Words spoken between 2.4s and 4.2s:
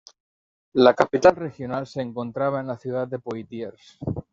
en la ciudad de Poitiers.